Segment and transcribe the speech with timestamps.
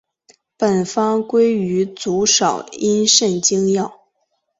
[0.57, 4.01] 本方归于足少阴肾经药。